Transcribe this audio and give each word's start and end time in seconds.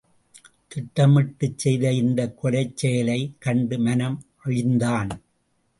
திட்டமிட்டுச் 0.71 1.57
செய்த 1.57 1.91
இந்தக் 1.93 2.43
கொலைச் 2.43 2.75
செயலைக் 2.75 3.35
கண்டு 3.39 3.79
மனம் 3.79 4.17
அழிந்தான். 4.43 5.11